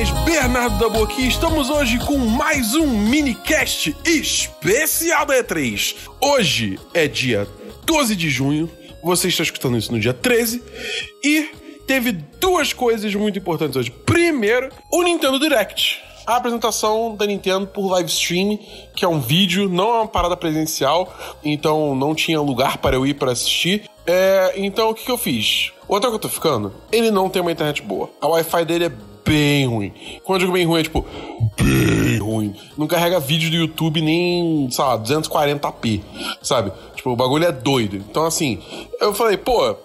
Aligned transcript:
10, 0.00 0.10
Bernardo 0.24 0.78
da 0.78 0.88
Boa 0.88 1.04
aqui. 1.04 1.28
Estamos 1.28 1.68
hoje 1.68 1.98
com 1.98 2.16
mais 2.16 2.74
um 2.74 2.86
minicast 2.86 3.94
especial 4.06 5.26
da 5.26 5.34
E3. 5.44 5.94
Hoje 6.18 6.78
é 6.94 7.06
dia 7.06 7.46
12 7.84 8.16
de 8.16 8.30
junho, 8.30 8.70
você 9.02 9.28
está 9.28 9.42
escutando 9.42 9.76
isso 9.76 9.92
no 9.92 10.00
dia 10.00 10.14
13 10.14 10.62
e 11.22 11.50
teve 11.86 12.12
duas 12.12 12.72
coisas 12.72 13.14
muito 13.14 13.38
importantes 13.38 13.76
hoje. 13.76 13.90
Primeiro, 13.90 14.70
o 14.90 15.02
Nintendo 15.02 15.38
Direct. 15.38 16.02
A 16.26 16.36
apresentação 16.36 17.14
da 17.14 17.26
Nintendo 17.26 17.66
por 17.66 17.86
live 17.90 18.08
stream, 18.08 18.58
que 18.96 19.04
é 19.04 19.08
um 19.08 19.20
vídeo, 19.20 19.68
não 19.68 19.90
é 19.90 19.98
uma 19.98 20.08
parada 20.08 20.34
presencial, 20.34 21.14
então 21.44 21.94
não 21.94 22.14
tinha 22.14 22.40
lugar 22.40 22.78
para 22.78 22.96
eu 22.96 23.06
ir 23.06 23.12
para 23.12 23.32
assistir. 23.32 23.84
É, 24.06 24.54
então 24.56 24.88
o 24.88 24.94
que, 24.94 25.04
que 25.04 25.10
eu 25.10 25.18
fiz? 25.18 25.72
O 25.86 25.94
hotel 25.94 26.08
que 26.08 26.16
eu 26.16 26.20
tô 26.20 26.28
ficando, 26.30 26.72
ele 26.90 27.10
não 27.10 27.28
tem 27.28 27.42
uma 27.42 27.52
internet 27.52 27.82
boa. 27.82 28.08
A 28.18 28.28
Wi-Fi 28.28 28.64
dele 28.64 28.86
é 28.86 28.92
bem 29.24 29.66
ruim. 29.66 29.92
Quando 30.24 30.40
eu 30.40 30.46
digo 30.46 30.52
bem 30.52 30.66
ruim, 30.66 30.80
é 30.80 30.82
tipo, 30.82 31.04
bem 31.56 32.18
ruim. 32.18 32.54
Não 32.76 32.86
carrega 32.86 33.20
vídeo 33.20 33.50
do 33.50 33.56
YouTube 33.56 34.00
nem, 34.00 34.68
sei 34.70 34.84
lá, 34.84 34.98
240p, 34.98 36.00
sabe? 36.42 36.72
Tipo, 36.94 37.10
o 37.10 37.16
bagulho 37.16 37.44
é 37.44 37.52
doido. 37.52 37.96
Então, 37.96 38.24
assim, 38.24 38.58
eu 39.00 39.14
falei, 39.14 39.36
pô, 39.36 39.76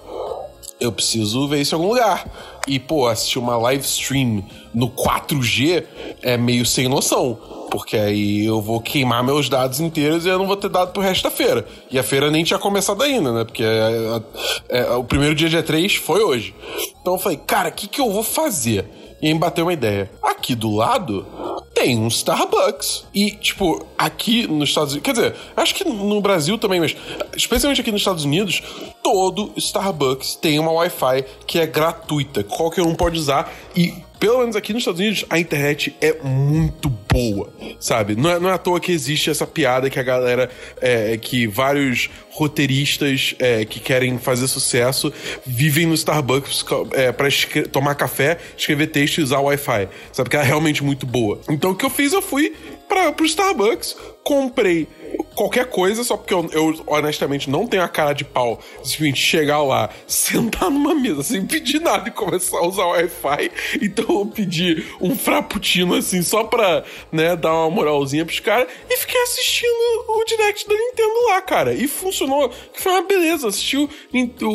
eu 0.79 0.91
preciso 0.91 1.47
ver 1.47 1.61
isso 1.61 1.75
em 1.75 1.77
algum 1.77 1.89
lugar. 1.89 2.29
E, 2.67 2.79
pô, 2.79 3.07
assistir 3.07 3.39
uma 3.39 3.57
live 3.57 3.83
stream 3.83 4.43
no 4.73 4.89
4G 4.89 5.83
é 6.21 6.37
meio 6.37 6.65
sem 6.65 6.87
noção. 6.87 7.37
Porque 7.69 7.97
aí 7.97 8.45
eu 8.45 8.61
vou 8.61 8.79
queimar 8.79 9.23
meus 9.23 9.49
dados 9.49 9.79
inteiros 9.79 10.25
e 10.25 10.29
eu 10.29 10.37
não 10.37 10.47
vou 10.47 10.55
ter 10.55 10.69
dado 10.69 10.91
pro 10.91 11.01
resto 11.01 11.23
da 11.23 11.31
feira. 11.31 11.65
E 11.91 11.99
a 11.99 12.03
feira 12.03 12.31
nem 12.31 12.43
tinha 12.43 12.59
começado 12.59 13.01
ainda, 13.03 13.31
né? 13.31 13.43
Porque 13.43 13.63
é, 13.63 14.21
é, 14.69 14.79
é, 14.79 14.91
o 14.93 15.03
primeiro 15.03 15.35
dia 15.35 15.49
de 15.49 15.57
E3 15.57 15.97
foi 15.97 16.23
hoje. 16.23 16.55
Então 17.01 17.13
eu 17.13 17.19
falei, 17.19 17.37
cara, 17.37 17.69
o 17.69 17.71
que, 17.71 17.87
que 17.87 18.01
eu 18.01 18.11
vou 18.11 18.23
fazer? 18.23 18.89
E 19.25 19.29
aí 19.29 19.33
bateu 19.33 19.65
uma 19.65 19.73
ideia. 19.73 20.07
Aqui 20.21 20.53
do 20.53 20.75
lado 20.75 21.25
tem 21.73 21.97
um 21.97 22.07
Starbucks. 22.07 23.05
E, 23.11 23.31
tipo, 23.31 23.83
aqui 23.97 24.45
nos 24.45 24.69
Estados 24.69 24.93
Unidos. 24.93 25.03
Quer 25.03 25.13
dizer, 25.13 25.35
acho 25.57 25.73
que 25.73 25.83
no 25.83 26.21
Brasil 26.21 26.59
também, 26.59 26.79
mas 26.79 26.95
especialmente 27.35 27.81
aqui 27.81 27.91
nos 27.91 28.01
Estados 28.01 28.23
Unidos, 28.23 28.61
todo 29.01 29.51
Starbucks 29.57 30.35
tem 30.35 30.59
uma 30.59 30.71
Wi-Fi 30.73 31.25
que 31.47 31.57
é 31.57 31.65
gratuita. 31.65 32.43
Qualquer 32.43 32.83
um 32.83 32.93
pode 32.93 33.17
usar. 33.17 33.51
E 33.75 33.95
pelo 34.19 34.39
menos 34.39 34.55
aqui 34.55 34.73
nos 34.73 34.81
Estados 34.81 34.99
Unidos, 34.99 35.25
a 35.29 35.39
internet 35.39 35.95
é 36.01 36.13
muito 36.23 36.89
boa, 36.89 37.53
sabe? 37.79 38.15
Não 38.15 38.29
é, 38.29 38.39
não 38.39 38.49
é 38.49 38.53
à 38.53 38.57
toa 38.57 38.79
que 38.79 38.91
existe 38.91 39.29
essa 39.29 39.45
piada 39.45 39.89
que 39.89 39.99
a 39.99 40.03
galera, 40.03 40.49
é, 40.81 41.17
que 41.17 41.47
vários 41.47 42.09
roteiristas 42.29 43.35
é, 43.39 43.63
que 43.65 43.79
querem 43.79 44.17
fazer 44.17 44.47
sucesso 44.47 45.11
vivem 45.45 45.85
no 45.85 45.93
Starbucks 45.93 46.65
é, 46.93 47.11
para 47.11 47.29
tomar 47.71 47.95
café, 47.95 48.37
escrever 48.57 48.87
texto 48.87 49.19
e 49.19 49.23
usar 49.23 49.39
Wi-Fi, 49.39 49.87
sabe? 50.11 50.29
Que 50.29 50.37
é 50.37 50.41
realmente 50.41 50.83
muito 50.83 51.05
boa. 51.05 51.39
Então 51.49 51.71
o 51.71 51.75
que 51.75 51.85
eu 51.85 51.89
fiz, 51.89 52.13
eu 52.13 52.21
fui 52.21 52.53
para 52.87 53.11
pro 53.11 53.25
Starbucks, 53.25 53.95
comprei 54.25 54.87
qualquer 55.35 55.65
coisa, 55.65 56.03
só 56.03 56.17
porque 56.17 56.33
eu, 56.33 56.49
eu, 56.51 56.83
honestamente 56.87 57.49
não 57.49 57.67
tenho 57.67 57.83
a 57.83 57.87
cara 57.87 58.13
de 58.13 58.25
pau 58.25 58.59
de 58.83 59.15
chegar 59.15 59.61
lá, 59.61 59.89
sentar 60.07 60.71
numa 60.71 60.95
mesa 60.95 61.21
sem 61.21 61.45
pedir 61.45 61.79
nada 61.79 62.09
e 62.09 62.11
começar 62.11 62.57
a 62.57 62.65
usar 62.65 62.85
o 62.85 62.89
Wi-Fi. 62.89 63.51
Então 63.81 64.05
eu 64.09 64.25
pedi 64.25 64.83
um 64.99 65.15
frappuccino 65.15 65.93
assim, 65.93 66.23
só 66.23 66.43
pra, 66.43 66.83
né, 67.11 67.35
dar 67.35 67.53
uma 67.53 67.69
moralzinha 67.69 68.25
pros 68.25 68.39
caras 68.39 68.67
e 68.89 68.97
fiquei 68.97 69.21
assistindo 69.21 69.69
o 70.07 70.23
direct 70.25 70.67
da 70.67 70.73
Nintendo 70.73 71.13
lá, 71.27 71.41
cara. 71.41 71.73
E 71.73 71.87
funcionou, 71.87 72.51
foi 72.73 72.91
uma 72.93 73.03
beleza. 73.03 73.47
Assisti 73.47 73.77
o, 73.77 73.89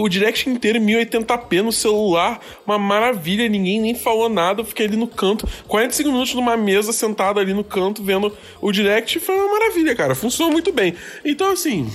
o 0.03 0.09
direct 0.09 0.49
inteiro 0.49 0.79
em 0.79 0.87
1080p 0.87 1.63
no 1.63 1.73
celular, 1.73 2.41
uma 2.67 2.79
maravilha, 2.79 3.49
ninguém 3.49 3.81
nem 3.81 3.95
falou 3.95 4.29
nada. 4.29 4.63
Eu 4.63 4.65
fiquei 4.65 4.87
ali 4.87 4.97
no 4.97 5.07
canto, 5.07 5.47
45 5.69 6.11
minutos 6.11 6.35
numa 6.35 6.57
mesa, 6.57 6.93
sentado 6.93 7.39
ali 7.39 7.53
no 7.53 7.63
canto, 7.63 8.03
vendo 8.03 8.37
o 8.61 8.73
direct. 8.73 9.21
Foi 9.21 9.37
uma 9.37 9.60
maravilha, 9.61 9.95
cara. 9.95 10.15
Funcionou 10.15 10.51
muito 10.51 10.73
bem. 10.73 10.95
Então, 11.25 11.53
assim, 11.53 11.89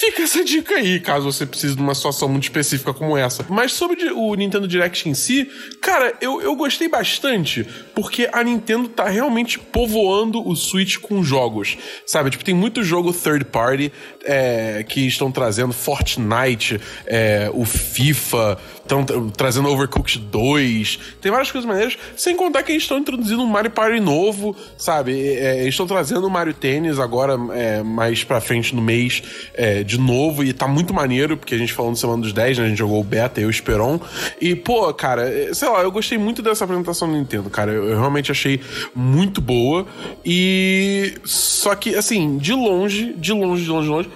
fica 0.00 0.22
essa 0.22 0.42
dica 0.42 0.74
aí, 0.74 0.98
caso 0.98 1.30
você 1.30 1.44
precise 1.44 1.76
de 1.76 1.82
uma 1.82 1.94
situação 1.94 2.28
muito 2.28 2.44
específica 2.44 2.94
como 2.94 3.16
essa. 3.16 3.44
Mas 3.48 3.72
sobre 3.72 4.10
o 4.10 4.34
Nintendo 4.34 4.66
Direct 4.66 5.08
em 5.08 5.14
si, 5.14 5.48
cara, 5.80 6.14
eu, 6.20 6.40
eu 6.40 6.56
gostei 6.56 6.88
bastante, 6.88 7.66
porque 7.94 8.28
a 8.32 8.42
Nintendo 8.42 8.88
tá 8.88 9.08
realmente 9.08 9.58
povoando 9.58 10.46
o 10.46 10.56
Switch 10.56 10.96
com 10.98 11.22
jogos, 11.22 11.76
sabe? 12.06 12.30
Tipo, 12.30 12.44
tem 12.44 12.54
muito 12.54 12.82
jogo 12.82 13.12
third 13.12 13.44
party 13.44 13.92
é, 14.24 14.84
que 14.88 15.06
estão 15.06 15.30
trazendo 15.30 15.72
Fortnite, 15.72 16.80
é, 17.06 17.50
o 17.52 17.64
FIFA, 17.64 18.58
estão 18.82 19.30
trazendo 19.30 19.68
Overcooked 19.68 20.18
2, 20.18 20.98
tem 21.20 21.30
várias 21.30 21.50
coisas 21.50 21.68
maneiras, 21.68 21.96
sem 22.16 22.36
contar 22.36 22.62
que 22.62 22.72
eles 22.72 22.82
estão 22.82 22.98
introduzindo 22.98 23.42
um 23.42 23.46
Mario 23.46 23.70
Party 23.70 24.00
novo, 24.00 24.56
sabe? 24.76 25.12
É, 25.12 25.60
eles 25.60 25.74
estão 25.74 25.86
trazendo 25.86 26.26
o 26.26 26.30
Mario 26.30 26.54
Tennis 26.54 26.98
agora, 26.98 27.38
é, 27.54 27.82
mais 27.82 28.24
pra 28.24 28.40
frente 28.40 28.74
no 28.74 28.82
mês, 28.82 29.22
é, 29.54 29.82
de 29.82 29.98
novo, 29.98 30.44
e 30.44 30.52
tá 30.52 30.66
muito 30.66 30.92
maneiro, 30.92 31.36
porque 31.36 31.54
a 31.54 31.58
gente 31.58 31.72
falou 31.72 31.90
no 31.90 31.96
Semana 31.96 32.22
dos 32.22 32.32
10, 32.32 32.58
né? 32.58 32.64
A 32.64 32.68
gente 32.68 32.78
jogou 32.78 33.00
o 33.00 33.04
Beta 33.04 33.40
e 33.40 33.44
o 33.44 33.50
Esperon. 33.50 34.00
E, 34.40 34.54
pô, 34.54 34.92
cara, 34.94 35.28
é, 35.28 35.54
sei 35.54 35.68
lá, 35.68 35.82
eu 35.82 35.92
gostei 35.92 36.18
muito 36.18 36.42
dessa 36.42 36.64
apresentação 36.64 37.08
do 37.08 37.14
Nintendo, 37.14 37.48
cara. 37.48 37.70
Eu, 37.72 37.88
eu 37.88 37.98
realmente 37.98 38.30
achei 38.30 38.60
muito 38.94 39.40
boa. 39.40 39.86
E. 40.24 41.14
Só 41.24 41.74
que, 41.74 41.94
assim, 41.94 42.38
de 42.38 42.52
longe, 42.52 43.12
de 43.14 43.32
longe, 43.32 43.64
de 43.64 43.70
longe, 43.70 43.86
de 43.86 43.90
longe, 43.90 44.10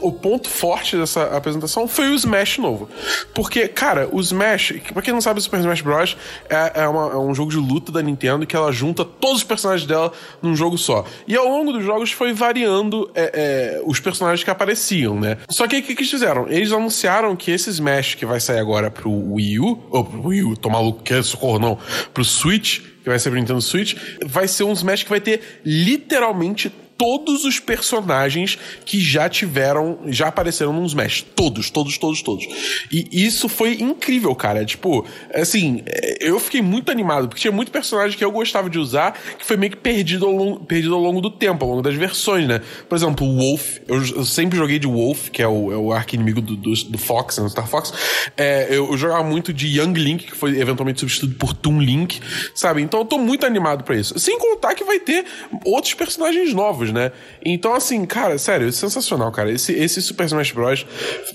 o 0.00 0.12
ponto 0.12 0.48
forte 0.48 0.96
dessa 0.96 1.36
apresentação 1.36 1.86
foi 1.86 2.08
o 2.10 2.14
Smash 2.14 2.58
novo. 2.58 2.88
Porque, 3.34 3.68
cara, 3.68 4.08
o 4.12 4.20
Smash, 4.20 4.74
pra 4.92 5.02
quem 5.02 5.12
não 5.12 5.20
sabe, 5.20 5.38
o 5.38 5.42
Super 5.42 5.60
Smash 5.60 5.80
Bros. 5.80 6.16
É, 6.48 6.82
é, 6.82 6.88
uma, 6.88 7.12
é, 7.12 7.16
um 7.16 7.34
jogo 7.34 7.50
de 7.50 7.56
luta 7.56 7.92
da 7.92 8.02
Nintendo 8.02 8.46
que 8.46 8.56
ela 8.56 8.72
junta 8.72 9.04
todos 9.04 9.38
os 9.38 9.44
personagens 9.44 9.86
dela 9.86 10.12
num 10.42 10.54
jogo 10.54 10.76
só. 10.78 11.04
E 11.26 11.36
ao 11.36 11.48
longo 11.48 11.72
dos 11.72 11.84
jogos 11.84 12.10
foi 12.12 12.32
variando 12.32 13.10
é, 13.14 13.78
é, 13.78 13.82
os 13.84 14.00
personagens 14.00 14.42
que 14.44 14.50
apareciam, 14.50 15.18
né? 15.18 15.38
Só 15.48 15.66
que 15.66 15.78
o 15.78 15.82
que, 15.82 15.94
que 15.94 16.02
eles 16.02 16.10
fizeram? 16.10 16.48
Eles 16.48 16.72
anunciaram 16.72 17.34
que 17.36 17.50
esse 17.50 17.70
Smash 17.70 18.14
que 18.14 18.26
vai 18.26 18.40
sair 18.40 18.58
agora 18.58 18.90
pro 18.90 19.10
Wii 19.10 19.60
U, 19.60 19.82
ou 19.90 20.04
pro 20.04 20.26
Wii 20.28 20.44
U, 20.44 20.56
tô 20.56 20.68
maluco, 20.68 21.02
que 21.02 21.22
socorro 21.22 21.58
não, 21.58 21.78
pro 22.12 22.24
Switch, 22.24 22.80
que 23.02 23.08
vai 23.08 23.18
ser 23.18 23.30
pro 23.30 23.38
Nintendo 23.38 23.60
Switch, 23.60 23.96
vai 24.24 24.46
ser 24.46 24.64
um 24.64 24.72
Smash 24.72 25.02
que 25.02 25.10
vai 25.10 25.20
ter 25.20 25.60
literalmente 25.64 26.72
todos 27.00 27.46
os 27.46 27.58
personagens 27.58 28.58
que 28.84 29.00
já 29.00 29.26
tiveram, 29.26 30.00
já 30.08 30.28
apareceram 30.28 30.70
nos 30.70 30.92
Smash. 30.92 31.24
Todos, 31.34 31.70
todos, 31.70 31.96
todos, 31.96 32.20
todos. 32.20 32.46
E 32.92 33.24
isso 33.24 33.48
foi 33.48 33.80
incrível, 33.80 34.34
cara. 34.34 34.66
Tipo, 34.66 35.06
assim, 35.32 35.82
eu 36.20 36.38
fiquei 36.38 36.60
muito 36.60 36.92
animado, 36.92 37.26
porque 37.26 37.40
tinha 37.40 37.52
muito 37.52 37.72
personagem 37.72 38.18
que 38.18 38.22
eu 38.22 38.30
gostava 38.30 38.68
de 38.68 38.78
usar 38.78 39.18
que 39.38 39.46
foi 39.46 39.56
meio 39.56 39.72
que 39.72 39.78
perdido 39.78 40.26
ao 40.26 40.32
longo, 40.32 40.60
perdido 40.60 40.94
ao 40.94 41.00
longo 41.00 41.22
do 41.22 41.30
tempo, 41.30 41.64
ao 41.64 41.70
longo 41.70 41.82
das 41.82 41.94
versões, 41.94 42.46
né? 42.46 42.60
Por 42.86 42.96
exemplo, 42.96 43.26
o 43.26 43.38
Wolf. 43.38 43.78
Eu, 43.88 43.96
eu 44.16 44.24
sempre 44.26 44.58
joguei 44.58 44.78
de 44.78 44.86
Wolf, 44.86 45.30
que 45.30 45.42
é 45.42 45.48
o, 45.48 45.72
é 45.72 45.76
o 45.76 45.94
arco-inimigo 45.94 46.42
do, 46.42 46.54
do, 46.54 46.74
do, 46.74 46.98
Fox, 46.98 47.38
né, 47.38 47.48
Star 47.48 47.66
Fox. 47.66 47.94
É, 48.36 48.66
eu, 48.68 48.90
eu, 48.90 48.98
jogava 48.98 49.24
muito 49.24 49.54
de 49.54 49.80
Young 49.80 49.94
Link, 49.94 50.26
que 50.26 50.36
foi 50.36 50.58
eventualmente 50.60 51.00
substituído 51.00 51.36
por 51.36 51.54
Toon 51.54 51.80
Link, 51.80 52.20
sabe? 52.54 52.82
Então 52.82 53.00
eu 53.00 53.06
tô 53.06 53.16
muito 53.16 53.46
animado 53.46 53.84
para 53.84 53.96
isso. 53.96 54.18
Sem 54.18 54.38
contar 54.38 54.74
que 54.74 54.84
vai 54.84 55.00
ter 55.00 55.24
outros 55.64 55.94
personagens 55.94 56.52
novos, 56.52 56.89
né? 56.92 57.12
Então, 57.44 57.74
assim, 57.74 58.04
cara, 58.04 58.38
sério, 58.38 58.68
é 58.68 58.72
sensacional, 58.72 59.30
cara. 59.32 59.50
Esse, 59.50 59.72
esse 59.72 60.00
Super 60.02 60.24
Smash 60.26 60.52
Bros. 60.52 60.86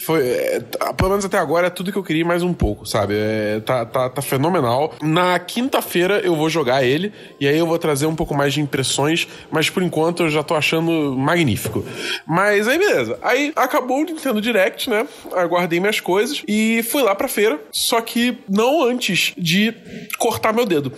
foi, 0.02 0.28
é, 0.28 0.60
pelo 0.96 1.10
menos 1.10 1.26
até 1.26 1.38
agora, 1.38 1.68
é 1.68 1.70
tudo 1.70 1.92
que 1.92 1.98
eu 1.98 2.04
queria 2.04 2.26
mais 2.26 2.44
um 2.44 2.54
pouco, 2.54 2.86
sabe? 2.86 3.16
É, 3.18 3.60
tá, 3.60 3.86
tá, 3.86 4.10
tá 4.10 4.22
fenomenal. 4.22 4.94
Na 5.02 5.38
quinta-feira 5.40 6.20
eu 6.24 6.36
vou 6.36 6.50
jogar 6.50 6.84
ele, 6.84 7.14
e 7.40 7.48
aí 7.48 7.58
eu 7.58 7.66
vou 7.66 7.78
trazer 7.78 8.06
um 8.06 8.16
pouco 8.16 8.36
mais 8.36 8.54
de 8.54 8.62
impressões, 8.62 9.28
mas 9.52 9.70
por 9.70 9.84
enquanto 9.84 10.24
eu 10.24 10.30
já 10.30 10.44
tô 10.44 10.56
achando 10.56 11.16
magnífico. 11.18 11.86
Mas 12.26 12.68
aí, 12.68 12.78
beleza. 12.78 13.18
Aí 13.22 13.52
acabou 13.56 14.02
o 14.02 14.04
Nintendo 14.04 14.42
Direct, 14.42 14.90
né? 14.90 15.08
Aguardei 15.34 15.80
minhas 15.80 16.00
coisas 16.00 16.44
e 16.48 16.84
fui 16.84 17.02
lá 17.02 17.16
pra 17.16 17.28
feira, 17.28 17.60
só 17.72 18.02
que 18.02 18.38
não 18.50 18.84
antes 18.84 19.34
de 19.38 19.74
cortar 20.18 20.54
meu 20.54 20.66
dedo. 20.66 20.92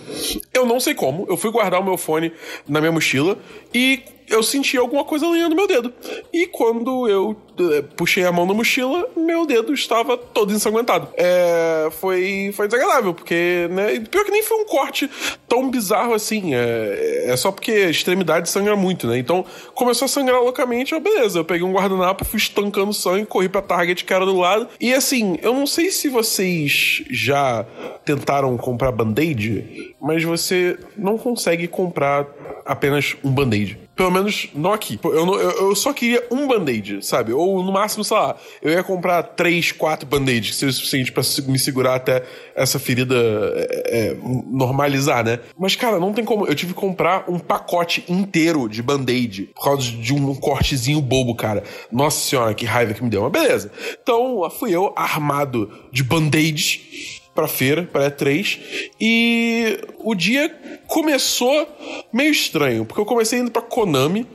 Eu 0.52 0.66
não 0.66 0.80
sei 0.80 0.94
como, 0.94 1.26
eu 1.28 1.36
fui 1.36 1.50
guardar 1.50 1.80
o 1.80 1.84
meu 1.84 1.96
fone 1.96 2.32
na 2.68 2.80
minha 2.80 2.92
mochila 2.92 3.38
e 3.74 4.02
eu 4.28 4.42
senti 4.42 4.76
alguma 4.76 5.04
coisa 5.04 5.28
lenhando 5.28 5.56
meu 5.56 5.66
dedo. 5.66 5.92
E 6.32 6.46
quando 6.46 7.08
eu 7.08 7.36
é, 7.74 7.82
puxei 7.82 8.24
a 8.24 8.32
mão 8.32 8.46
na 8.46 8.54
mochila, 8.54 9.08
meu 9.16 9.46
dedo 9.46 9.72
estava 9.72 10.16
todo 10.16 10.52
ensanguentado. 10.52 11.08
É, 11.16 11.88
foi, 11.92 12.52
foi 12.54 12.68
desagradável, 12.68 13.14
porque, 13.14 13.68
né? 13.70 14.00
Pior 14.10 14.24
que 14.24 14.30
nem 14.30 14.42
foi 14.42 14.58
um 14.58 14.64
corte 14.64 15.10
tão 15.48 15.70
bizarro 15.70 16.14
assim. 16.14 16.54
É, 16.54 17.26
é 17.28 17.36
só 17.36 17.50
porque 17.50 17.72
a 17.72 17.90
extremidade 17.90 18.48
sangra 18.48 18.76
muito, 18.76 19.06
né? 19.06 19.18
Então 19.18 19.44
começou 19.74 20.06
a 20.06 20.08
sangrar 20.08 20.40
loucamente, 20.40 20.92
eu, 20.92 21.00
beleza. 21.00 21.40
Eu 21.40 21.44
peguei 21.44 21.66
um 21.66 21.72
guardanapo, 21.72 22.24
fui 22.24 22.38
estancando 22.38 22.92
sangue, 22.92 23.26
corri 23.26 23.48
pra 23.48 23.62
Target 23.62 24.04
que 24.04 24.12
era 24.12 24.24
do 24.24 24.36
lado. 24.36 24.68
E 24.80 24.94
assim, 24.94 25.38
eu 25.42 25.52
não 25.54 25.66
sei 25.66 25.90
se 25.90 26.08
vocês 26.08 27.02
já 27.10 27.64
tentaram 28.04 28.56
comprar 28.56 28.92
band-aid, 28.92 29.94
mas 30.00 30.22
você 30.22 30.78
não 30.96 31.18
consegue 31.18 31.66
comprar 31.66 32.26
apenas 32.64 33.16
um 33.24 33.30
band-aid. 33.30 33.87
Pelo 33.98 34.12
menos 34.12 34.48
não 34.54 34.72
aqui. 34.72 34.96
Eu, 35.02 35.26
não, 35.26 35.34
eu, 35.34 35.50
eu 35.70 35.74
só 35.74 35.92
queria 35.92 36.24
um 36.30 36.46
band-aid, 36.46 37.04
sabe? 37.04 37.32
Ou 37.32 37.64
no 37.64 37.72
máximo, 37.72 38.04
sei 38.04 38.16
lá, 38.16 38.36
eu 38.62 38.70
ia 38.70 38.84
comprar 38.84 39.24
três, 39.24 39.72
quatro 39.72 40.06
band-aids, 40.06 40.50
que 40.50 40.54
seria 40.54 40.70
o 40.70 40.72
suficiente 40.72 41.10
pra 41.10 41.24
me 41.48 41.58
segurar 41.58 41.96
até 41.96 42.22
essa 42.54 42.78
ferida 42.78 43.16
é, 43.16 44.10
é, 44.10 44.16
normalizar, 44.46 45.24
né? 45.24 45.40
Mas, 45.58 45.74
cara, 45.74 45.98
não 45.98 46.12
tem 46.12 46.24
como. 46.24 46.46
Eu 46.46 46.54
tive 46.54 46.74
que 46.74 46.78
comprar 46.78 47.24
um 47.28 47.40
pacote 47.40 48.04
inteiro 48.08 48.68
de 48.68 48.84
band-aid 48.84 49.50
por 49.52 49.64
causa 49.64 49.90
de 49.90 50.14
um 50.14 50.32
cortezinho 50.36 51.00
bobo, 51.00 51.34
cara. 51.34 51.64
Nossa 51.90 52.20
senhora, 52.20 52.54
que 52.54 52.64
raiva 52.64 52.94
que 52.94 53.02
me 53.02 53.10
deu. 53.10 53.22
Mas 53.22 53.32
beleza. 53.32 53.72
Então, 54.00 54.48
fui 54.48 54.70
eu 54.70 54.92
armado 54.94 55.68
de 55.90 56.04
band-aids 56.04 57.17
pra 57.38 57.46
feira, 57.46 57.84
pra 57.84 58.10
E3, 58.10 58.58
e 59.00 59.78
o 60.00 60.12
dia 60.12 60.52
começou 60.88 61.68
meio 62.12 62.32
estranho, 62.32 62.84
porque 62.84 63.00
eu 63.00 63.06
comecei 63.06 63.38
indo 63.38 63.48
pra 63.48 63.62
Konami, 63.62 64.26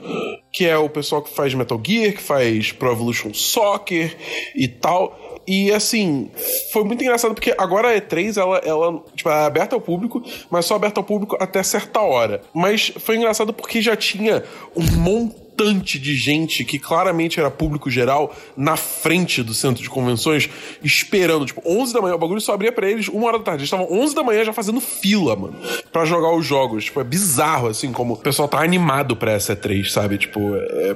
que 0.54 0.66
é 0.66 0.78
o 0.78 0.88
pessoal 0.88 1.22
que 1.22 1.36
faz 1.36 1.54
Metal 1.54 1.82
Gear, 1.86 2.14
que 2.14 2.22
faz 2.22 2.72
Pro 2.72 2.94
Evolution 2.94 3.34
Soccer 3.34 4.16
e 4.56 4.70
tal. 4.70 5.42
E 5.46 5.70
assim, 5.74 6.32
foi 6.72 6.86
muito 6.86 7.04
engraçado 7.04 7.34
porque 7.34 7.54
agora 7.58 7.90
a 7.90 8.00
E3 8.00 8.40
ela, 8.40 8.58
ela 8.60 9.04
tipo, 9.14 9.30
é 9.30 9.46
aberta 9.46 9.76
ao 9.76 9.82
público, 9.82 10.24
mas 10.50 10.66
só 10.66 10.76
aberta 10.76 11.02
ao 11.02 11.04
público 11.04 11.36
até 11.42 11.62
certa 11.62 12.00
hora. 12.00 12.42
Mas 12.54 12.94
foi 13.00 13.18
engraçado 13.18 13.52
porque 13.52 13.82
já 13.82 13.98
tinha 13.98 14.46
um 14.74 14.86
monte 15.02 15.43
montante 15.54 16.00
de 16.00 16.16
gente 16.16 16.66
que 16.66 16.80
claramente 16.80 17.40
era 17.40 17.50
público 17.50 17.90
geral 17.90 18.36
na 18.58 18.76
frente 18.76 19.44
do 19.44 19.54
centro 19.54 19.82
de 19.82 19.90
convenções, 19.90 20.50
esperando. 20.84 21.46
Tipo, 21.46 21.62
11 21.66 21.94
da 21.94 22.02
manhã, 22.02 22.16
o 22.16 22.18
bagulho 22.18 22.42
só 22.42 22.54
abria 22.54 22.72
pra 22.72 22.90
eles 22.90 23.08
uma 23.08 23.28
hora 23.28 23.38
da 23.38 23.44
tarde. 23.44 23.62
Eles 23.62 23.72
estavam 23.72 23.92
11 23.92 24.16
da 24.16 24.24
manhã 24.24 24.44
já 24.44 24.54
fazendo 24.54 24.82
fila, 24.82 25.36
mano, 25.36 25.56
pra 25.92 26.06
jogar 26.06 26.34
os 26.36 26.46
jogos. 26.46 26.86
Tipo, 26.86 27.02
é 27.02 27.04
bizarro, 27.04 27.68
assim, 27.68 27.92
como 27.92 28.16
o 28.16 28.18
pessoal 28.18 28.48
tá 28.48 28.62
animado 28.62 29.16
pra 29.16 29.32
essa 29.32 29.56
E3, 29.56 29.86
sabe? 29.90 30.18
Tipo, 30.18 30.56
é 30.56 30.96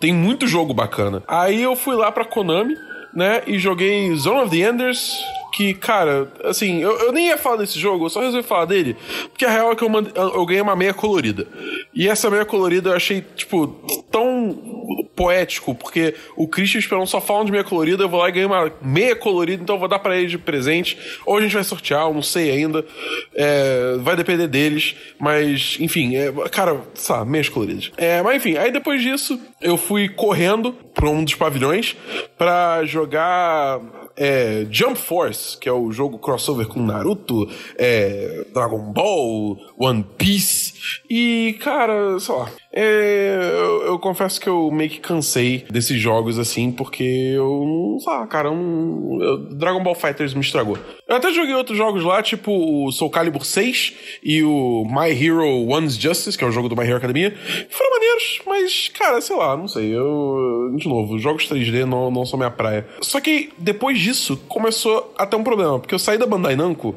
tem 0.00 0.12
muito 0.12 0.46
jogo 0.46 0.74
bacana. 0.74 1.22
Aí 1.26 1.62
eu 1.62 1.74
fui 1.74 1.96
lá 1.96 2.12
pra 2.12 2.24
Konami, 2.24 2.74
né, 3.14 3.42
e 3.46 3.58
joguei 3.58 4.14
Zone 4.16 4.42
of 4.42 4.50
the 4.50 4.68
Enders 4.68 5.16
que, 5.54 5.72
cara, 5.72 6.32
assim, 6.42 6.82
eu, 6.82 6.98
eu 6.98 7.12
nem 7.12 7.28
ia 7.28 7.38
falar 7.38 7.58
desse 7.58 7.78
jogo, 7.78 8.06
eu 8.06 8.10
só 8.10 8.20
resolvi 8.20 8.42
falar 8.46 8.64
dele, 8.64 8.96
porque 9.28 9.44
a 9.44 9.50
real 9.50 9.70
é 9.70 9.76
que 9.76 9.84
eu, 9.84 9.88
eu 10.16 10.44
ganhei 10.44 10.60
uma 10.60 10.74
meia 10.74 10.92
colorida. 10.92 11.46
E 11.94 12.08
essa 12.08 12.28
meia 12.28 12.44
colorida 12.44 12.90
eu 12.90 12.96
achei, 12.96 13.20
tipo, 13.36 13.68
tão 14.10 15.06
poético, 15.14 15.72
porque 15.72 16.16
o 16.36 16.48
Christian 16.48 16.80
Esperão 16.80 17.06
só 17.06 17.20
falam 17.20 17.44
de 17.44 17.52
meia 17.52 17.62
colorida, 17.62 18.02
eu 18.02 18.08
vou 18.08 18.18
lá 18.18 18.28
e 18.28 18.32
ganho 18.32 18.48
uma 18.48 18.72
meia 18.82 19.14
colorida, 19.14 19.62
então 19.62 19.76
eu 19.76 19.78
vou 19.78 19.88
dar 19.88 20.00
para 20.00 20.16
eles 20.16 20.32
de 20.32 20.38
presente. 20.38 20.98
Ou 21.24 21.36
a 21.36 21.40
gente 21.40 21.54
vai 21.54 21.62
sortear, 21.62 22.02
eu 22.02 22.14
não 22.14 22.22
sei 22.22 22.50
ainda. 22.50 22.84
É, 23.32 23.96
vai 24.00 24.16
depender 24.16 24.48
deles, 24.48 24.96
mas, 25.20 25.76
enfim, 25.78 26.16
é, 26.16 26.32
cara, 26.50 26.80
sabe, 26.94 27.30
meias 27.30 27.48
coloridas. 27.48 27.92
É, 27.96 28.20
mas 28.22 28.36
enfim, 28.36 28.56
aí 28.56 28.72
depois 28.72 29.00
disso, 29.00 29.40
eu 29.60 29.76
fui 29.76 30.08
correndo 30.08 30.72
para 30.72 31.08
um 31.08 31.22
dos 31.22 31.36
pavilhões 31.36 31.96
para 32.36 32.84
jogar 32.84 33.80
é, 34.16 34.66
Jump 34.70 34.96
Force, 34.98 35.58
que 35.58 35.68
é 35.68 35.72
o 35.72 35.90
jogo 35.92 36.18
crossover 36.18 36.66
com 36.66 36.80
Naruto, 36.82 37.48
é, 37.76 38.46
Dragon 38.52 38.92
Ball, 38.92 39.56
One 39.78 40.04
Piece. 40.16 40.74
E, 41.08 41.58
cara, 41.60 42.18
sei 42.20 42.34
lá. 42.34 42.50
É, 42.76 43.36
eu, 43.52 43.86
eu, 43.86 43.98
confesso 44.00 44.40
que 44.40 44.48
eu 44.48 44.68
meio 44.72 44.90
que 44.90 44.98
cansei 44.98 45.64
desses 45.70 46.00
jogos 46.00 46.40
assim, 46.40 46.72
porque 46.72 47.04
eu 47.04 47.64
não 47.64 48.00
sei, 48.00 48.26
cara, 48.26 48.50
um, 48.50 49.18
eu, 49.22 49.48
Dragon 49.54 49.80
Ball 49.80 49.94
Fighters 49.94 50.34
me 50.34 50.40
estragou. 50.40 50.76
Eu 51.06 51.16
até 51.16 51.32
joguei 51.32 51.54
outros 51.54 51.78
jogos 51.78 52.02
lá, 52.02 52.20
tipo 52.20 52.50
o 52.50 52.90
Soul 52.90 53.10
Calibur 53.10 53.44
6 53.44 53.94
e 54.24 54.42
o 54.42 54.84
My 54.86 55.10
Hero 55.10 55.68
One's 55.68 55.96
Justice, 55.96 56.36
que 56.36 56.42
é 56.42 56.46
o 56.48 56.50
jogo 56.50 56.68
do 56.68 56.76
My 56.76 56.82
Hero 56.82 56.96
Academia. 56.96 57.32
Foram 57.70 57.90
maneiros, 57.92 58.40
mas, 58.44 58.88
cara, 58.88 59.20
sei 59.20 59.36
lá, 59.36 59.56
não 59.56 59.68
sei. 59.68 59.94
Eu, 59.94 60.74
de 60.76 60.88
novo, 60.88 61.16
jogos 61.18 61.48
3D 61.48 61.84
não, 61.84 62.10
não 62.10 62.26
são 62.26 62.36
minha 62.36 62.50
praia. 62.50 62.86
Só 63.00 63.20
que 63.20 63.52
depois 63.56 64.00
disso 64.00 64.36
começou 64.48 65.14
a 65.16 65.24
ter 65.24 65.36
um 65.36 65.44
problema, 65.44 65.78
porque 65.78 65.94
eu 65.94 65.98
saí 65.98 66.18
da 66.18 66.26
Bandai 66.26 66.56
Namco 66.56 66.92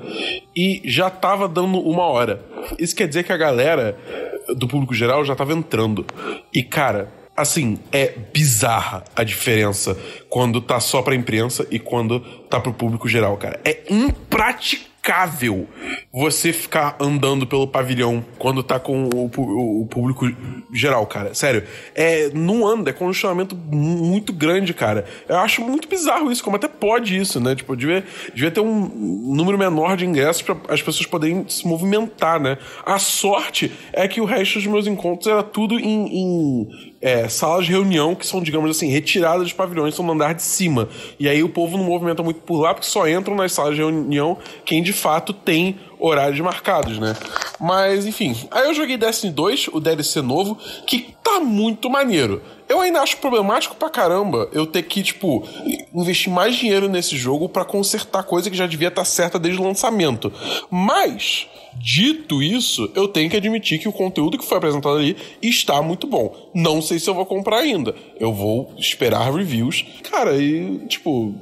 e 0.56 0.82
já 0.86 1.12
tava 1.12 1.48
dando 1.48 1.80
uma 1.80 2.06
hora. 2.06 2.44
Isso 2.80 2.96
quer 2.96 3.08
dizer 3.08 3.24
que 3.24 3.32
a 3.32 3.38
galera 3.38 3.96
do 4.56 4.68
público 4.68 4.94
geral 4.94 5.24
já 5.26 5.36
tava 5.36 5.54
entrando. 5.54 6.06
E, 6.54 6.64
cara, 6.64 7.12
assim, 7.36 7.80
é 7.92 8.14
bizarra 8.34 9.04
a 9.16 9.24
diferença 9.24 9.98
quando 10.30 10.60
tá 10.60 10.80
só 10.80 11.02
pra 11.02 11.16
imprensa 11.16 11.68
e 11.70 11.78
quando 11.80 12.20
tá 12.50 12.60
pro 12.60 12.74
público 12.74 13.08
geral, 13.08 13.38
cara. 13.38 13.60
É 13.64 13.84
impraticável 13.90 14.97
implacável 15.08 15.68
você 16.12 16.52
ficar 16.52 16.98
andando 17.00 17.48
pelo 17.48 17.68
pavilhão 17.68 18.26
quando 18.38 18.62
tá 18.62 18.80
com 18.80 19.06
o, 19.14 19.32
o, 19.38 19.82
o 19.82 19.86
público 19.86 20.30
geral, 20.74 21.06
cara. 21.06 21.34
Sério. 21.34 21.64
É, 21.96 22.30
não 22.34 22.68
anda, 22.68 22.90
é 22.90 22.94
congestionamento 22.94 23.56
muito 23.56 24.34
grande, 24.34 24.74
cara. 24.74 25.06
Eu 25.30 25.38
acho 25.38 25.62
muito 25.62 25.88
bizarro 25.88 26.32
isso, 26.32 26.44
como 26.44 26.58
até 26.58 26.68
pode 26.68 27.18
isso, 27.18 27.40
né? 27.40 27.56
Tipo, 27.56 27.76
devia, 27.76 28.04
devia 28.34 28.52
ter 28.52 28.60
um 28.60 29.34
número 29.34 29.58
menor 29.58 29.96
de 29.96 30.06
ingressos 30.06 30.42
para 30.42 30.58
as 30.70 30.82
pessoas 30.82 31.06
poderem 31.06 31.46
se 31.48 31.66
movimentar, 31.66 32.40
né? 32.40 32.58
A 32.86 33.00
sorte 33.00 33.72
é 33.94 34.08
que 34.08 34.20
o 34.20 34.26
resto 34.26 34.56
dos 34.56 34.68
meus 34.68 34.88
encontros 34.88 35.28
era 35.28 35.44
tudo 35.44 35.80
em, 35.80 36.08
em 36.08 36.70
é, 37.02 37.30
salas 37.30 37.66
de 37.66 37.72
reunião 37.72 38.16
que 38.16 38.26
são, 38.26 38.42
digamos 38.42 38.72
assim, 38.72 38.90
retiradas 38.90 39.48
de 39.48 39.56
pavilhões, 39.56 39.96
são 39.96 40.06
no 40.06 40.14
andar 40.14 40.34
de 40.34 40.44
cima. 40.44 40.90
E 41.20 41.30
aí 41.30 41.44
o 41.44 41.50
povo 41.50 41.78
não 41.78 41.86
movimenta 41.86 42.24
muito 42.24 42.40
por 42.42 42.60
lá, 42.62 42.74
porque 42.74 42.88
só 42.88 43.08
entram 43.08 43.36
nas 43.36 43.52
salas 43.52 43.76
de 43.76 43.82
reunião 43.82 44.38
quem 44.66 44.82
de 44.82 44.94
fato 44.94 45.34
tem 45.34 45.78
horários 46.00 46.40
marcados, 46.40 47.00
né? 47.00 47.16
Mas, 47.60 48.06
enfim. 48.06 48.36
Aí 48.52 48.66
eu 48.68 48.74
joguei 48.74 48.98
Destiny 48.98 49.34
2, 49.34 49.70
o 49.74 49.80
DLC 49.80 50.22
novo, 50.22 50.58
que 50.86 51.16
tá 51.24 51.40
muito 51.40 51.90
maneiro. 51.90 52.42
Eu 52.70 52.82
ainda 52.82 53.02
acho 53.02 53.18
problemático 53.18 53.76
pra 53.76 53.90
caramba 53.90 54.50
eu 54.52 54.66
ter 54.66 54.84
que, 54.84 55.02
tipo, 55.02 55.48
investir 55.94 56.32
mais 56.32 56.56
dinheiro 56.56 56.90
nesse 56.90 57.16
jogo 57.16 57.48
para 57.48 57.64
consertar 57.64 58.24
coisa 58.24 58.50
que 58.50 58.58
já 58.58 58.68
devia 58.68 58.90
estar 58.90 59.02
tá 59.02 59.06
certa 59.06 59.40
desde 59.40 59.60
o 59.60 59.64
lançamento. 59.64 60.32
Mas, 60.70 61.48
dito 61.76 62.44
isso, 62.44 62.92
eu 62.94 63.08
tenho 63.08 63.30
que 63.30 63.38
admitir 63.38 63.80
que 63.80 63.88
o 63.88 63.94
conteúdo 63.94 64.38
que 64.38 64.46
foi 64.46 64.58
apresentado 64.58 64.98
ali 64.98 65.16
está 65.42 65.82
muito 65.82 66.06
bom. 66.08 66.36
Não 66.54 66.82
sei 66.82 67.00
se 67.00 67.10
eu 67.10 67.14
vou 67.14 67.26
comprar 67.26 67.60
ainda. 67.60 67.96
Eu 68.20 68.34
vou 68.34 68.74
esperar 68.78 69.32
reviews. 69.32 69.86
Cara, 70.10 70.36
e, 70.36 70.80
tipo 70.88 71.34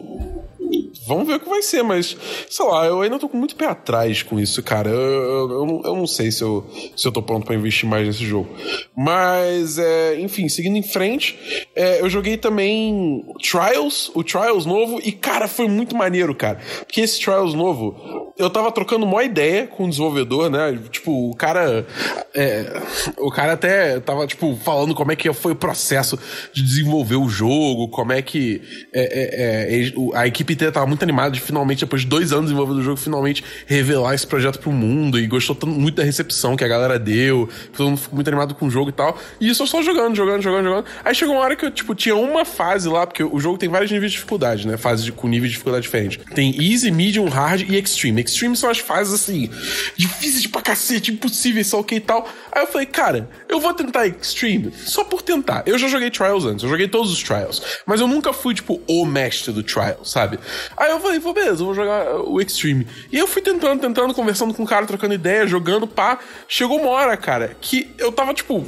Vamos 1.07 1.27
ver 1.27 1.35
o 1.35 1.39
que 1.39 1.49
vai 1.49 1.61
ser, 1.61 1.83
mas 1.83 2.15
sei 2.49 2.65
lá, 2.65 2.85
eu 2.85 3.01
ainda 3.01 3.19
tô 3.19 3.29
com 3.29 3.37
muito 3.37 3.55
pé 3.55 3.65
atrás 3.65 4.23
com 4.23 4.39
isso, 4.39 4.61
cara. 4.63 4.89
Eu, 4.89 5.49
eu, 5.49 5.81
eu, 5.85 5.95
não 5.95 6.07
sei 6.07 6.31
se 6.31 6.43
eu, 6.43 6.65
se 6.95 7.07
eu 7.07 7.11
tô 7.11 7.21
pronto 7.21 7.45
para 7.45 7.55
investir 7.55 7.87
mais 7.87 8.07
nesse 8.07 8.25
jogo. 8.25 8.49
Mas, 8.95 9.77
é, 9.77 10.19
enfim, 10.19 10.49
seguindo 10.49 10.77
em 10.77 10.83
frente, 10.83 11.64
é, 11.75 12.01
eu 12.01 12.09
joguei 12.09 12.37
também 12.37 13.25
Trials, 13.41 14.09
o 14.13 14.23
Trials 14.23 14.65
novo, 14.65 14.99
e 15.03 15.11
cara, 15.11 15.47
foi 15.47 15.67
muito 15.67 15.95
maneiro, 15.95 16.33
cara. 16.33 16.59
Porque 16.79 17.01
esse 17.01 17.19
Trials 17.19 17.53
novo, 17.53 18.33
eu 18.37 18.49
tava 18.49 18.71
trocando 18.71 19.05
uma 19.05 19.23
ideia 19.23 19.67
com 19.67 19.85
o 19.85 19.89
desenvolvedor, 19.89 20.49
né? 20.49 20.77
Tipo, 20.89 21.31
o 21.31 21.35
cara. 21.35 21.85
É, 22.33 22.81
o 23.17 23.31
cara 23.31 23.53
até 23.53 23.99
tava, 23.99 24.27
tipo, 24.27 24.57
falando 24.63 24.93
como 24.93 25.11
é 25.11 25.15
que 25.15 25.31
foi 25.33 25.53
o 25.53 25.55
processo 25.55 26.19
de 26.53 26.63
desenvolver 26.63 27.15
o 27.15 27.29
jogo, 27.29 27.87
como 27.89 28.11
é 28.11 28.21
que 28.21 28.61
é, 28.93 29.83
é, 29.83 29.85
é 29.85 29.93
a 30.13 30.27
equipe 30.27 30.55
tava 30.55 30.85
muito 30.85 31.03
animada 31.03 31.31
de 31.31 31.39
finalmente, 31.39 31.81
depois 31.81 32.01
de 32.01 32.07
dois 32.07 32.31
anos 32.31 32.45
desenvolvendo 32.45 32.79
o 32.79 32.83
jogo, 32.83 32.97
finalmente 32.97 33.43
revelar 33.65 34.13
esse 34.13 34.25
projeto 34.25 34.59
pro 34.59 34.71
mundo 34.71 35.19
e 35.19 35.27
gostou 35.27 35.57
muito 35.65 35.95
da 35.95 36.03
recepção 36.03 36.55
que 36.55 36.63
a 36.63 36.67
galera 36.67 36.97
deu, 36.97 37.49
todo 37.75 37.89
mundo 37.89 37.97
ficou 37.97 38.15
muito 38.15 38.27
animado 38.27 38.55
com 38.55 38.67
o 38.67 38.69
jogo 38.69 38.89
e 38.89 38.93
tal. 38.93 39.17
E 39.39 39.49
isso 39.49 39.63
eu 39.63 39.67
só 39.67 39.81
jogando, 39.81 40.15
jogando, 40.15 40.41
jogando, 40.41 40.63
jogando. 40.65 40.85
Aí 41.03 41.13
chegou 41.13 41.35
uma 41.35 41.43
hora 41.43 41.55
que 41.55 41.64
tipo, 41.71 41.95
tinha 41.95 42.15
uma 42.15 42.45
fase 42.45 42.87
lá, 42.87 43.05
porque 43.05 43.23
o 43.23 43.39
jogo 43.39 43.57
tem 43.57 43.69
vários 43.69 43.91
níveis 43.91 44.11
de 44.11 44.17
dificuldade, 44.17 44.67
né? 44.67 44.77
Fases 44.77 45.09
com 45.09 45.27
níveis 45.27 45.51
de 45.51 45.55
dificuldade 45.55 45.83
diferentes. 45.83 46.23
Tem 46.33 46.55
Easy, 46.61 46.91
Medium, 46.91 47.27
Hard 47.27 47.69
e 47.69 47.75
Extreme. 47.75 48.21
Extreme 48.21 48.55
são 48.55 48.69
as 48.69 48.79
fases, 48.79 49.13
assim, 49.13 49.49
difíceis 49.95 50.47
pra 50.47 50.61
cacete, 50.61 51.11
impossíveis, 51.11 51.67
só 51.67 51.79
ok 51.79 51.97
e 51.97 52.01
tal. 52.01 52.27
Aí 52.51 52.63
eu 52.63 52.67
falei, 52.67 52.87
cara, 52.87 53.29
eu 53.55 53.59
vou 53.59 53.73
tentar 53.73 54.07
Extreme 54.07 54.71
só 54.71 55.03
por 55.03 55.21
tentar. 55.21 55.63
Eu 55.65 55.77
já 55.77 55.87
joguei 55.87 56.09
Trials 56.09 56.45
antes, 56.45 56.63
eu 56.63 56.69
joguei 56.69 56.87
todos 56.87 57.11
os 57.11 57.21
Trials, 57.21 57.61
mas 57.85 57.99
eu 58.01 58.07
nunca 58.07 58.33
fui, 58.33 58.53
tipo, 58.53 58.81
o 58.87 59.05
mestre 59.05 59.51
do 59.51 59.63
Trial, 59.63 60.03
sabe? 60.03 60.39
Aí 60.77 60.91
eu 60.91 60.99
falei, 60.99 61.19
pô, 61.19 61.33
beleza, 61.33 61.61
eu 61.61 61.65
vou 61.65 61.75
jogar 61.75 62.15
o 62.21 62.39
Extreme. 62.41 62.87
E 63.11 63.17
eu 63.17 63.27
fui 63.27 63.41
tentando, 63.41 63.79
tentando, 63.79 64.13
conversando 64.13 64.53
com 64.53 64.63
o 64.63 64.67
cara, 64.67 64.85
trocando 64.85 65.13
ideia, 65.13 65.47
jogando, 65.47 65.87
pá. 65.87 66.19
Chegou 66.47 66.79
uma 66.79 66.89
hora, 66.89 67.15
cara, 67.17 67.55
que 67.59 67.93
eu 67.97 68.11
tava, 68.11 68.33
tipo, 68.33 68.65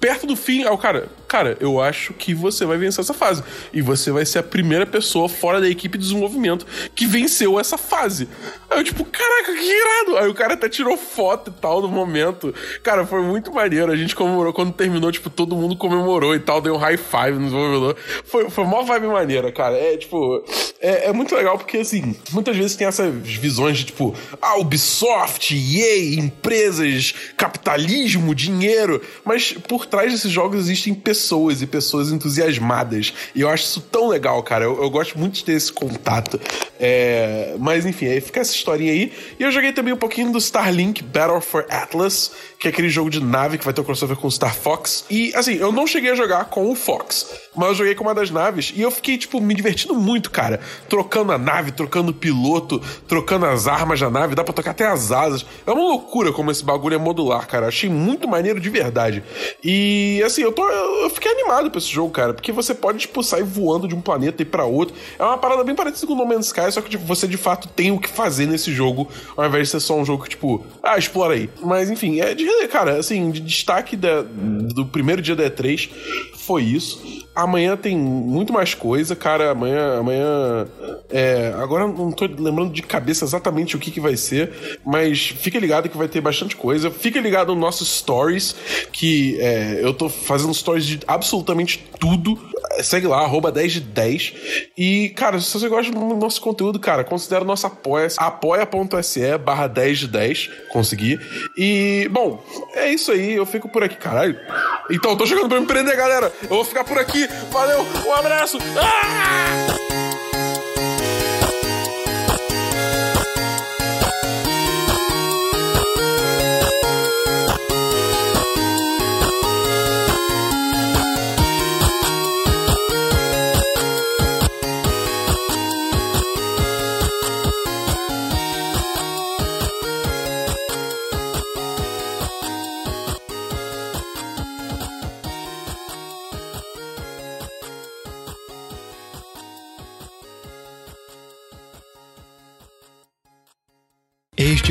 perto 0.00 0.26
do 0.26 0.36
fim. 0.36 0.64
Aí 0.64 0.70
o 0.70 0.78
cara, 0.78 1.08
cara, 1.26 1.56
eu 1.60 1.80
acho 1.80 2.12
que 2.14 2.34
você 2.34 2.64
vai 2.64 2.78
vencer 2.78 3.02
essa 3.02 3.14
fase. 3.14 3.42
E 3.72 3.82
você 3.82 4.10
vai 4.10 4.24
ser 4.24 4.38
a 4.38 4.42
primeira 4.42 4.86
pessoa 4.86 5.28
fora 5.28 5.60
da 5.60 5.68
equipe 5.68 5.98
de 5.98 6.04
desenvolvimento 6.04 6.66
que 6.94 7.06
venceu 7.06 7.58
essa 7.58 7.76
fase. 7.76 8.28
Aí 8.70 8.78
eu, 8.78 8.84
tipo, 8.84 9.04
caraca, 9.04 9.52
que 9.52 9.70
irado! 9.70 10.16
Aí 10.18 10.28
o 10.28 10.34
cara 10.34 10.54
até 10.54 10.68
tirou 10.68 10.96
foto 10.96 11.50
e 11.50 11.60
tal 11.60 11.80
do 11.80 11.88
momento. 11.88 12.54
Cara, 12.82 13.06
foi 13.06 13.22
muito 13.22 13.52
maneiro. 13.52 13.92
A 13.92 13.96
gente 13.96 14.14
comemorou 14.18 14.52
quando 14.52 14.72
terminou, 14.72 15.12
tipo, 15.12 15.30
todo 15.30 15.54
mundo 15.54 15.76
comemorou 15.76 16.34
e 16.34 16.40
tal, 16.40 16.60
deu 16.60 16.74
um 16.74 16.76
high 16.76 16.96
five 16.96 17.38
no 17.38 17.44
desenvolvedor. 17.44 17.96
Foi, 18.24 18.50
foi 18.50 18.64
uma 18.64 18.82
vibe 18.82 19.06
maneira, 19.06 19.52
cara. 19.52 19.76
É, 19.76 19.96
tipo, 19.96 20.44
é, 20.80 21.08
é, 21.08 21.12
muito 21.12 21.34
legal 21.34 21.58
porque, 21.58 21.78
assim, 21.78 22.14
muitas 22.30 22.56
vezes 22.56 22.76
tem 22.76 22.86
essas 22.86 23.12
visões 23.26 23.78
de 23.78 23.86
tipo, 23.86 24.14
ah, 24.40 24.58
Ubisoft, 24.58 25.52
EA, 25.52 26.20
empresas, 26.20 27.14
capitalismo, 27.36 28.32
dinheiro. 28.32 29.02
Mas 29.24 29.52
por 29.52 29.86
trás 29.86 30.12
desses 30.12 30.30
jogos 30.30 30.60
existem 30.60 30.94
pessoas 30.94 31.62
e 31.62 31.66
pessoas 31.66 32.12
entusiasmadas. 32.12 33.12
E 33.34 33.40
eu 33.40 33.48
acho 33.48 33.64
isso 33.64 33.80
tão 33.80 34.08
legal, 34.08 34.40
cara. 34.44 34.64
Eu, 34.64 34.80
eu 34.80 34.88
gosto 34.88 35.18
muito 35.18 35.34
de 35.34 35.44
ter 35.44 35.52
esse 35.52 35.72
contato. 35.72 36.40
É, 36.78 37.56
mas 37.58 37.84
enfim, 37.84 38.06
aí 38.06 38.20
fica 38.20 38.40
essa 38.40 38.54
historinha 38.54 38.92
aí. 38.92 39.12
E 39.38 39.42
eu 39.42 39.50
joguei 39.50 39.72
também 39.72 39.92
um 39.92 39.98
pouquinho 39.98 40.30
do 40.30 40.38
Starlink 40.38 41.02
Battle 41.02 41.40
for 41.40 41.66
Atlas, 41.68 42.30
que 42.60 42.68
é 42.68 42.70
aquele 42.70 42.88
jogo 42.88 43.10
de 43.10 43.20
nave 43.20 43.58
que 43.58 43.64
vai 43.64 43.74
ter 43.74 43.80
um 43.80 43.84
crossover 43.84 44.16
com 44.16 44.28
o 44.28 44.30
Star 44.30 44.54
Fox. 44.54 45.04
E 45.10 45.32
assim, 45.34 45.54
eu 45.54 45.72
não 45.72 45.88
cheguei 45.88 46.12
a 46.12 46.14
jogar 46.14 46.44
com 46.44 46.70
o 46.70 46.76
Fox, 46.76 47.26
mas 47.56 47.70
eu 47.70 47.74
joguei 47.74 47.94
com 47.96 48.04
uma 48.04 48.14
das 48.14 48.30
naves 48.30 48.72
e 48.76 48.80
eu 48.80 48.92
fiquei, 48.92 49.18
tipo, 49.18 49.40
me 49.40 49.54
divertindo 49.54 49.94
muito, 49.94 50.30
cara. 50.30 50.60
Trocando 50.88 51.32
a 51.32 51.38
nave, 51.38 51.72
trocando 51.72 52.10
o 52.10 52.14
piloto, 52.14 52.80
trocando 53.06 53.46
as 53.46 53.66
armas 53.66 54.00
da 54.00 54.10
nave, 54.10 54.34
dá 54.34 54.44
pra 54.44 54.52
trocar 54.52 54.70
até 54.72 54.86
as 54.86 55.12
asas. 55.12 55.44
É 55.66 55.70
uma 55.70 55.82
loucura 55.82 56.32
como 56.32 56.50
esse 56.50 56.64
bagulho 56.64 56.94
é 56.94 56.98
modular, 56.98 57.46
cara. 57.46 57.68
Achei 57.68 57.88
muito 57.88 58.28
maneiro 58.28 58.60
de 58.60 58.70
verdade. 58.70 59.22
E 59.62 60.22
assim, 60.24 60.42
eu 60.42 60.52
tô. 60.52 60.68
Eu 60.68 61.10
fiquei 61.10 61.30
animado 61.30 61.70
pra 61.70 61.78
esse 61.78 61.88
jogo, 61.88 62.10
cara, 62.10 62.34
porque 62.34 62.52
você 62.52 62.74
pode, 62.74 62.98
tipo, 62.98 63.22
sair 63.22 63.44
voando 63.44 63.88
de 63.88 63.94
um 63.94 64.00
planeta 64.00 64.42
e 64.42 64.44
para 64.44 64.64
outro. 64.64 64.94
É 65.18 65.24
uma 65.24 65.38
parada 65.38 65.64
bem 65.64 65.74
parecida 65.74 66.06
com 66.06 66.12
o 66.12 66.16
No 66.16 66.26
Man's 66.26 66.46
Sky, 66.46 66.70
só 66.72 66.80
que 66.80 66.90
tipo, 66.90 67.04
você 67.04 67.26
de 67.26 67.36
fato 67.36 67.68
tem 67.68 67.90
o 67.90 67.98
que 67.98 68.08
fazer 68.08 68.46
nesse 68.46 68.72
jogo, 68.72 69.08
ao 69.36 69.46
invés 69.46 69.68
de 69.68 69.72
ser 69.72 69.80
só 69.80 69.96
um 69.96 70.04
jogo 70.04 70.24
que, 70.24 70.30
tipo, 70.30 70.64
ah, 70.82 70.98
explora 70.98 71.34
aí. 71.34 71.50
Mas 71.62 71.90
enfim, 71.90 72.20
é 72.20 72.34
de 72.34 72.46
cara, 72.68 72.98
assim, 72.98 73.30
de 73.30 73.40
destaque 73.40 73.96
da, 73.96 74.22
do 74.22 74.86
primeiro 74.86 75.22
dia 75.22 75.36
da 75.36 75.48
E3 75.50 75.90
foi 76.48 76.62
isso. 76.62 77.28
Amanhã 77.34 77.76
tem 77.76 77.94
muito 77.94 78.54
mais 78.54 78.72
coisa, 78.72 79.14
cara. 79.14 79.50
Amanhã. 79.50 79.98
amanhã 79.98 80.66
é, 81.10 81.52
agora 81.58 81.86
não 81.86 82.10
tô 82.10 82.24
lembrando 82.24 82.72
de 82.72 82.80
cabeça 82.80 83.26
exatamente 83.26 83.76
o 83.76 83.78
que, 83.78 83.90
que 83.90 84.00
vai 84.00 84.16
ser, 84.16 84.80
mas 84.84 85.28
fica 85.28 85.58
ligado 85.58 85.90
que 85.90 85.96
vai 85.96 86.08
ter 86.08 86.22
bastante 86.22 86.56
coisa. 86.56 86.90
Fica 86.90 87.20
ligado 87.20 87.54
no 87.54 87.60
nosso 87.60 87.84
stories, 87.84 88.56
que 88.90 89.38
é, 89.40 89.80
eu 89.82 89.92
tô 89.92 90.08
fazendo 90.08 90.54
stories 90.54 90.86
de 90.86 91.00
absolutamente 91.06 91.84
tudo. 92.00 92.38
Segue 92.82 93.06
lá, 93.06 93.20
arroba 93.20 93.50
10 93.50 93.72
de 93.72 93.80
10. 93.80 94.34
E, 94.76 95.10
cara, 95.10 95.40
se 95.40 95.52
você 95.52 95.68
gosta 95.68 95.92
do 95.92 96.16
nosso 96.16 96.40
conteúdo, 96.40 96.78
cara, 96.78 97.04
considera 97.04 97.42
o 97.42 97.46
nosso 97.46 97.66
apoia 97.66 98.08
apoia.se 98.16 99.38
barra 99.38 99.66
10 99.66 99.98
de 99.98 100.08
10. 100.08 100.50
Consegui. 100.70 101.18
E, 101.56 102.08
bom, 102.10 102.42
é 102.74 102.90
isso 102.90 103.12
aí. 103.12 103.34
Eu 103.34 103.46
fico 103.46 103.68
por 103.68 103.82
aqui, 103.82 103.96
caralho. 103.96 104.38
Então, 104.90 105.12
eu 105.12 105.16
tô 105.16 105.26
chegando 105.26 105.48
pra 105.48 105.60
me 105.60 105.66
prender, 105.66 105.96
galera. 105.96 106.32
Eu 106.42 106.48
vou 106.48 106.64
ficar 106.64 106.84
por 106.84 106.98
aqui. 106.98 107.28
Valeu, 107.50 107.86
um 108.06 108.14
abraço. 108.14 108.58
Ah! 108.76 110.07